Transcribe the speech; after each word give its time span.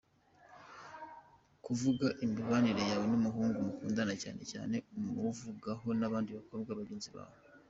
Kuvuga 1.65 2.07
imibanire 2.25 2.81
yawe 2.91 3.05
n’umuhungu 3.11 3.57
mukundana 3.67 4.13
cyane 4.23 4.41
cyane 4.51 4.75
umuvugaho 4.97 5.87
n’abandi 5.99 6.29
bakobwa 6.37 6.79
bagenzi 6.81 7.09
bawe. 7.17 7.37